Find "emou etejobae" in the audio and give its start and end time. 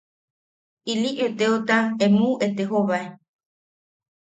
2.07-3.03